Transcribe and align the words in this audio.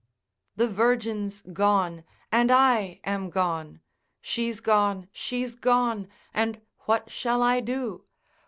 The 0.55 0.67
virgin's 0.67 1.43
gone, 1.43 2.03
and 2.31 2.49
I 2.49 3.01
am 3.03 3.29
gone, 3.29 3.81
she's 4.19 4.59
gone, 4.59 5.07
she's 5.11 5.53
gone, 5.53 6.07
and 6.33 6.59
what 6.87 7.11
shall 7.11 7.43
I 7.43 7.59
do? 7.59 8.05